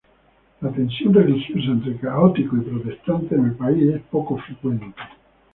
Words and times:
La 0.61 0.71
tensión 0.71 1.13
religiosa 1.13 1.65
entre 1.73 1.95
católicos 1.97 2.57
y 2.57 2.61
protestantes 2.71 3.31
en 3.37 3.45
el 3.45 3.53
país 3.53 3.93
es 3.93 4.01
poco 4.09 4.35
frecuente. 4.39 4.95